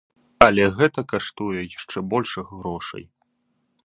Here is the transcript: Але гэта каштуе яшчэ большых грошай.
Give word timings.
Але 0.45 0.63
гэта 0.77 1.03
каштуе 1.11 1.59
яшчэ 1.77 2.03
большых 2.13 2.47
грошай. 2.63 3.05